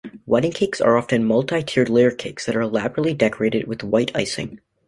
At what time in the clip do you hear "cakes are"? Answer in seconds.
0.51-0.97